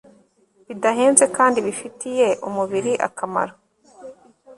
[0.67, 3.53] bidahenze kandi bifitiye umubiri akamaro